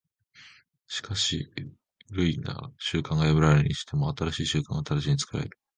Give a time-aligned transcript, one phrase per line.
[0.87, 1.53] しかし
[2.09, 2.39] 旧い
[2.79, 5.59] 習慣が破られるにしても、新しい習慣が直ちに作られる。